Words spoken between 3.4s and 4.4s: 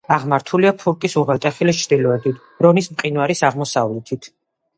აღმოსავლეთით.